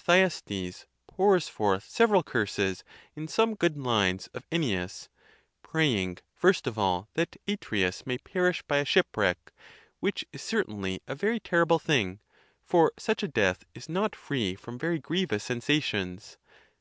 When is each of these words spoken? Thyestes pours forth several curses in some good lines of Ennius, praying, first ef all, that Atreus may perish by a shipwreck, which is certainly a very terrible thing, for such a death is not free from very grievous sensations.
Thyestes 0.00 0.84
pours 1.06 1.46
forth 1.46 1.88
several 1.88 2.24
curses 2.24 2.82
in 3.14 3.28
some 3.28 3.54
good 3.54 3.78
lines 3.78 4.26
of 4.34 4.44
Ennius, 4.50 5.08
praying, 5.62 6.18
first 6.34 6.66
ef 6.66 6.76
all, 6.76 7.08
that 7.14 7.36
Atreus 7.46 8.04
may 8.04 8.18
perish 8.18 8.62
by 8.62 8.78
a 8.78 8.84
shipwreck, 8.84 9.52
which 10.00 10.24
is 10.32 10.42
certainly 10.42 11.02
a 11.06 11.14
very 11.14 11.38
terrible 11.38 11.78
thing, 11.78 12.18
for 12.64 12.90
such 12.98 13.22
a 13.22 13.28
death 13.28 13.64
is 13.76 13.88
not 13.88 14.16
free 14.16 14.56
from 14.56 14.76
very 14.76 14.98
grievous 14.98 15.44
sensations. 15.44 16.36